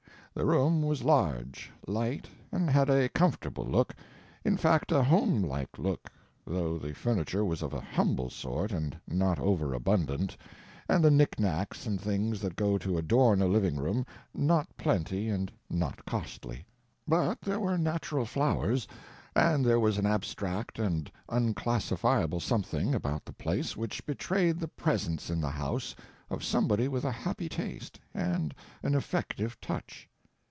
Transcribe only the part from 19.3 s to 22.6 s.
and there was an abstract and unclassifiable